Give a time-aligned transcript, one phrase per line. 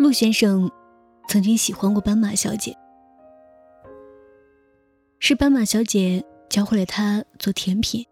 [0.00, 0.70] 陆先生
[1.28, 2.74] 曾经喜欢过斑马小姐，
[5.18, 8.06] 是斑马小姐教会了他做甜品。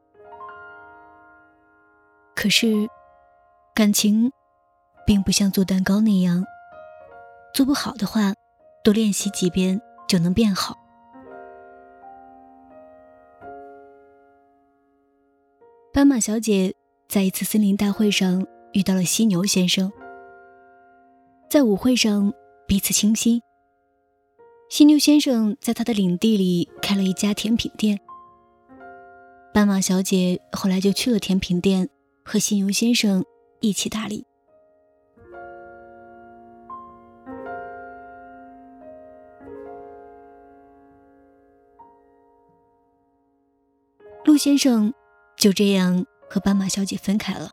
[2.37, 2.87] 可是，
[3.75, 4.30] 感情
[5.07, 6.45] 并不像做蛋糕那样，
[7.55, 8.34] 做不好的话，
[8.84, 10.77] 多练习几遍就能变好。
[15.91, 16.75] 斑马小姐
[17.09, 19.91] 在一次森林大会上遇到了犀牛先生，
[21.48, 22.33] 在舞会上
[22.66, 23.41] 彼此倾心。
[24.69, 27.98] 犀牛先生在他的领地里开了一家甜品店，
[29.55, 31.88] 斑马小姐后来就去了甜品店，
[32.24, 33.24] 和犀牛先生
[33.61, 34.27] 一起打理。
[44.24, 44.93] 陆先生。
[45.38, 47.51] 就这样和斑马小姐分开了。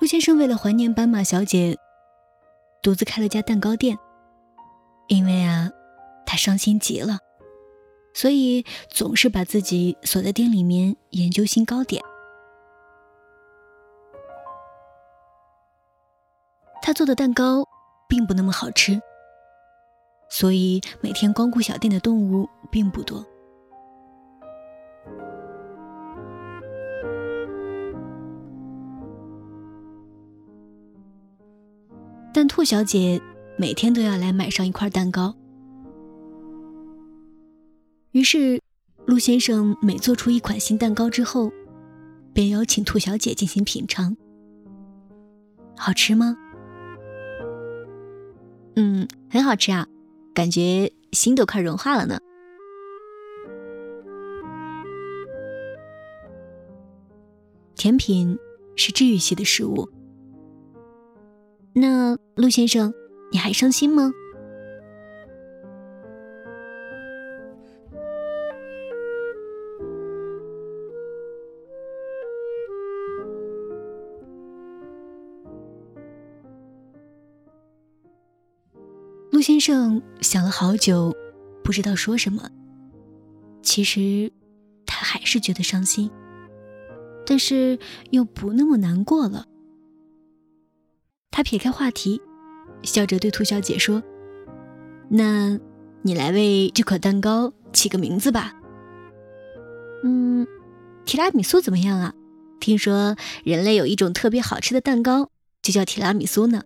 [0.00, 1.78] 陆先生为了怀念斑马小姐，
[2.82, 3.98] 独自开了家蛋糕店。
[5.08, 5.70] 因为啊，
[6.24, 7.18] 他伤心极了，
[8.14, 12.02] 所以总是把自己锁在店里面研究新糕点。
[16.80, 17.66] 他做的蛋糕
[18.08, 19.00] 并不那么好吃，
[20.30, 23.24] 所以每天光顾小店的动物并不多。
[32.54, 33.20] 兔小姐
[33.58, 35.34] 每天都要来买上一块蛋糕，
[38.12, 38.62] 于是
[39.06, 41.52] 陆先生每做出一款新蛋糕之后，
[42.32, 44.16] 便邀请兔小姐进行品尝。
[45.76, 46.36] 好吃吗？
[48.76, 49.88] 嗯，很好吃啊，
[50.32, 52.20] 感觉心都快融化了呢。
[57.74, 58.38] 甜品
[58.76, 59.90] 是治愈系的食物。
[61.76, 62.94] 那陆先生，
[63.32, 64.12] 你还伤心吗？
[79.32, 81.12] 陆先生想了好久，
[81.64, 82.48] 不知道说什么。
[83.62, 84.30] 其实
[84.86, 86.08] 他还是觉得伤心，
[87.26, 87.80] 但是
[88.10, 89.48] 又不那么难过了。
[91.36, 92.22] 他撇开话题，
[92.84, 94.00] 笑着对兔小姐说
[95.10, 95.58] ：“那，
[96.02, 98.52] 你来为这款蛋糕起个名字吧。
[100.04, 100.46] 嗯，
[101.04, 102.14] 提拉米苏怎么样啊？
[102.60, 105.28] 听说人类有一种特别好吃的蛋糕，
[105.60, 106.62] 就叫提拉米苏呢。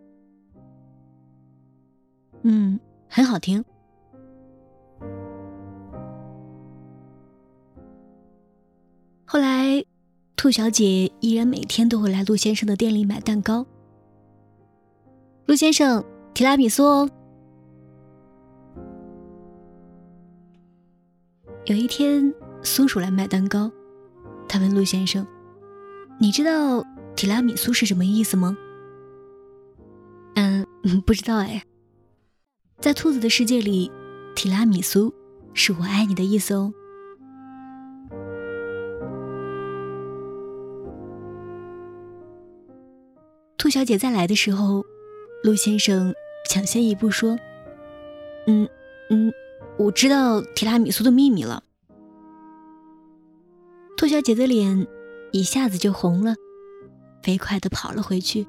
[2.42, 2.78] 嗯，
[3.08, 3.64] 很好听。
[9.24, 9.82] 后来，
[10.36, 13.64] 兔小姐依然每天都会来陆先生的店里买蛋糕。”
[15.48, 16.04] 陆先生，
[16.34, 17.08] 提拉米苏哦。
[21.64, 23.72] 有一天，松鼠来买蛋糕，
[24.46, 25.26] 他问陆先生
[26.20, 26.84] ：“你知道
[27.16, 28.58] 提拉米苏是什么意思吗
[30.36, 30.66] ？”“嗯，
[31.06, 31.62] 不知道哎。”
[32.78, 33.90] 在兔子的世界里，
[34.36, 35.14] 提拉米苏
[35.54, 36.74] 是我爱你的意思哦。
[43.56, 44.84] 兔小姐再来的时候。
[45.42, 46.14] 陆先生
[46.48, 47.38] 抢先一步说
[48.46, 48.68] ：“嗯
[49.10, 49.32] 嗯，
[49.78, 51.62] 我知道提拉米苏的秘密了。”
[53.96, 54.86] 兔小姐的脸
[55.32, 56.34] 一下子就红了，
[57.22, 58.46] 飞快地跑了回去。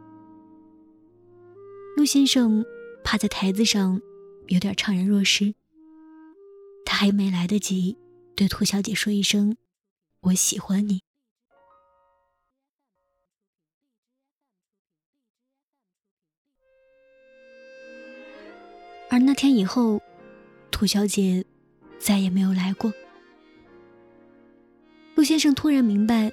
[1.96, 2.66] 陆先生
[3.04, 4.02] 趴在台子上，
[4.48, 5.54] 有点怅然若失。
[6.86, 7.98] 他还没来得及
[8.36, 9.58] 对兔小姐说一声
[10.22, 11.02] “我喜欢你”。
[19.10, 20.02] 而那天以后，
[20.70, 21.44] 兔小姐
[21.98, 22.94] 再也没有来过。
[25.16, 26.32] 陆先生突然明白，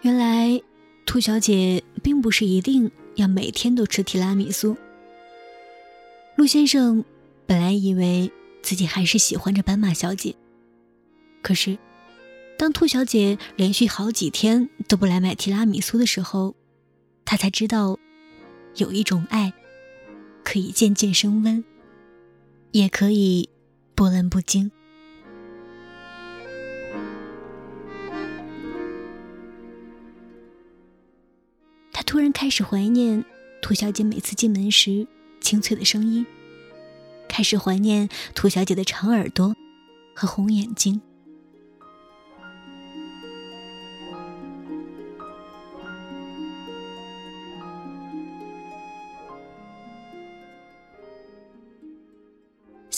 [0.00, 0.60] 原来
[1.04, 4.76] 兔小姐并不是一定要每天都吃提拉米苏。
[6.36, 7.04] 陆先生
[7.46, 10.34] 本来以为自己还是喜欢着斑马小姐，
[11.42, 11.76] 可是
[12.58, 16.56] 当兔小姐连续好几天都不来买提拉米苏的时候，
[17.26, 17.98] 他才知道
[18.76, 19.52] 有一种爱。
[20.44, 21.64] 可以渐渐升温，
[22.72, 23.48] 也可以
[23.94, 24.70] 波澜不惊。
[31.92, 33.24] 他突然开始怀念
[33.60, 35.06] 兔小姐每次进门时
[35.40, 36.26] 清脆的声音，
[37.28, 39.54] 开始怀念兔小姐的长耳朵
[40.14, 41.00] 和红眼睛。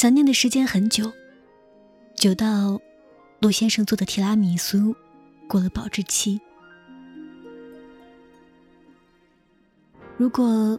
[0.03, 1.13] 想念的时间很久，
[2.17, 2.81] 久到
[3.39, 4.97] 陆先生做的提拉米苏
[5.49, 6.41] 过了保质期。
[10.17, 10.77] 如果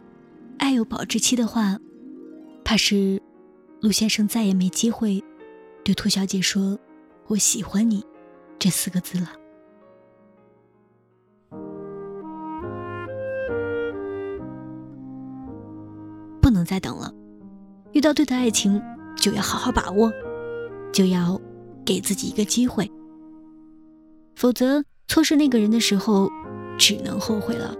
[0.58, 1.78] 爱有保质期的话，
[2.66, 3.18] 怕是
[3.80, 5.24] 陆先生再也没机会
[5.82, 6.78] 对兔小姐说
[7.28, 8.04] “我喜欢你”
[8.60, 9.32] 这四个字了。
[16.42, 17.10] 不能再等了，
[17.92, 18.78] 遇到对的爱情
[19.24, 20.12] 就要好好把握，
[20.92, 21.40] 就要
[21.82, 22.92] 给自己一个机会，
[24.36, 26.28] 否则错失那个人的时候，
[26.76, 27.74] 只能后悔了。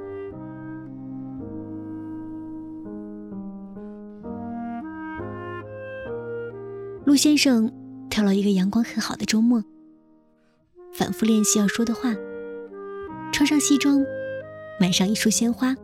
[7.05, 7.70] 陆先生
[8.08, 9.62] 挑了一个阳光很好的周末，
[10.94, 12.14] 反复练习要说的话，
[13.31, 14.02] 穿上西装，
[14.81, 15.76] 买上一束鲜花，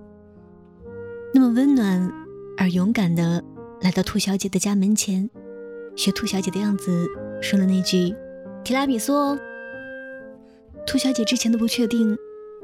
[1.35, 2.11] 那么温暖
[2.57, 3.45] 而勇敢的
[3.83, 5.29] 来到兔小姐的家门前，
[6.01, 7.07] 学兔小姐的样子
[7.43, 8.15] 说了那句
[8.65, 9.39] “提拉米苏哦”。
[10.89, 12.17] 兔小姐之前的不确定，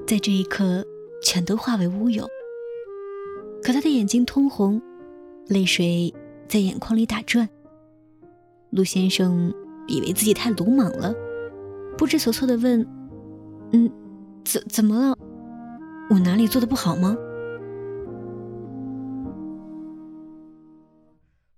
[0.06, 0.82] 在这一刻
[1.22, 2.26] 全都化为乌有，
[3.62, 4.80] 可她的眼睛通红，
[5.48, 6.14] 泪水
[6.48, 7.46] 在眼眶里打转。
[8.70, 9.52] 陆先生
[9.86, 11.14] 以为自己太鲁莽了，
[11.98, 12.88] 不知所措的问
[13.72, 13.92] ：“嗯，
[14.46, 15.14] 怎怎么了？
[16.08, 17.14] 我哪里做的不好吗？”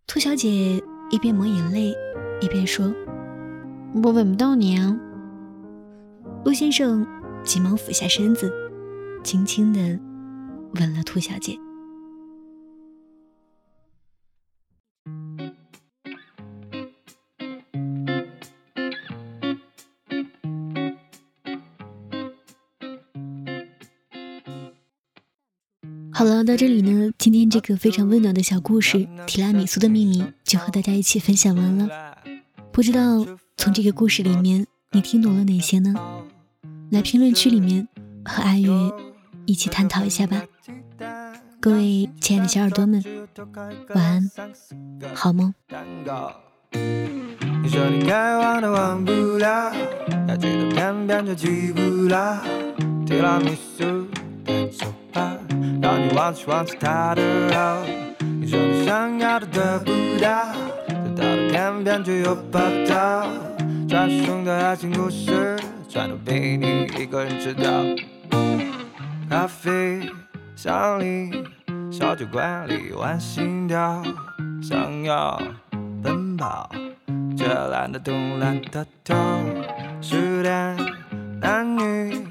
[0.08, 1.94] 兔小姐一边抹眼泪，
[2.40, 2.94] 一边说
[4.02, 4.98] ：“我吻不到你啊。”
[6.44, 7.06] 陆先生
[7.42, 8.52] 急忙俯下身子，
[9.22, 9.80] 轻轻的
[10.74, 11.58] 吻了兔小姐。
[26.28, 31.88] 好了，到这里呢，今天这个非常温暖的小故事《提拉米苏的秘密》就和大家一起分享完了。
[32.70, 33.24] 不知道
[33.56, 35.94] 从这个故事里面你听懂了哪些呢？
[36.90, 37.88] 来评论区里面
[38.26, 38.70] 和阿月
[39.46, 40.42] 一起探讨一下吧。
[41.60, 43.02] 各位亲爱的小耳朵们，
[43.94, 44.30] 晚安，
[45.14, 45.54] 好梦。
[45.70, 46.04] 让你
[48.68, 49.06] 忘
[53.46, 54.97] 记
[55.88, 57.82] 让你忘记忘记他的好，
[58.20, 59.90] 你说你想要的得不
[60.20, 60.52] 到，
[61.16, 63.26] 得到的偏偏却又不到。
[63.88, 65.58] 传说中的爱情故事，
[65.88, 67.70] 全都被你一个人知道。
[69.30, 70.02] 咖啡
[70.54, 71.42] 香里，
[71.90, 74.02] 小酒馆里玩心跳，
[74.60, 75.40] 想要
[76.02, 76.70] 奔跑，
[77.34, 79.16] 却懒得动懒得跳。
[80.02, 80.76] 失恋
[81.40, 82.27] 男女。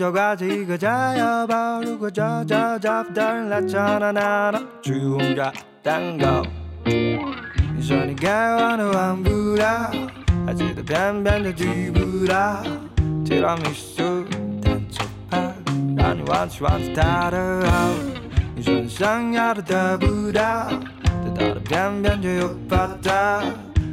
[0.00, 5.52] 唇角挂着一个炸药包，如果找找找不到人来抢，那那那去轰炸
[5.82, 6.42] 蛋糕。
[6.86, 9.90] 你说你该忘的忘不了，
[10.46, 12.62] 还记得偏偏就记不到。
[13.26, 14.24] 提拉米苏
[14.62, 15.54] 蛋糕派，
[15.94, 17.90] 让你忘记忘记他的好。
[18.56, 20.70] 你说你想要的得不到，
[21.26, 23.42] 得到的偏偏却又不到。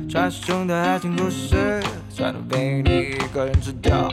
[0.09, 4.09] 传说中的爱情故事，全都被你一个人吃掉。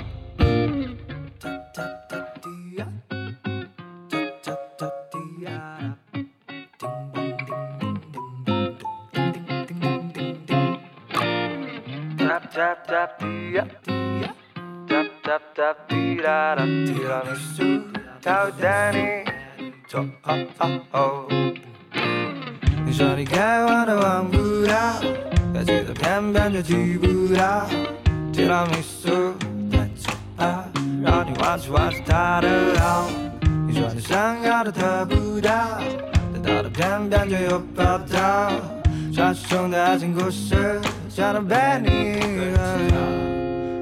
[22.87, 24.77] 你说你该忘的忘不掉，
[25.53, 27.67] 该记得偏偏却记不到。
[28.33, 29.35] 提拉米苏
[29.69, 30.65] 太丑啊，
[31.03, 33.11] 让你忘记忘记他的好。
[33.67, 35.81] 你说你想要的得不到，
[36.33, 38.53] 得到的偏偏却又不到。
[39.13, 40.81] 传说中的爱情故事。
[41.15, 41.87] 想到被你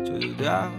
[0.05, 0.71] 就知道，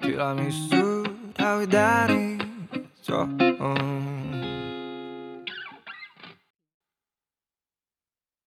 [0.00, 2.38] 提拉米苏它会带你
[3.02, 3.28] 走。